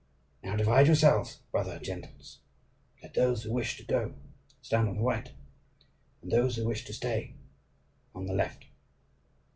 "Now 0.41 0.55
divide 0.55 0.87
yourselves, 0.87 1.41
brother 1.51 1.77
gentles! 1.77 2.39
Let 3.03 3.13
those 3.13 3.43
who 3.43 3.51
wish 3.53 3.77
to 3.77 3.83
go 3.85 4.15
stand 4.59 4.89
on 4.89 4.95
the 4.95 5.03
right, 5.03 5.31
and 6.23 6.31
those 6.31 6.55
who 6.55 6.65
wish 6.65 6.85
to 6.85 6.93
stay, 6.93 7.35
on 8.15 8.25
the 8.25 8.33
left. 8.33 8.65